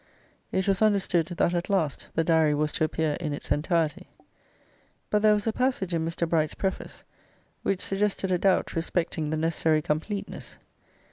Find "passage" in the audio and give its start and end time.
5.53-5.93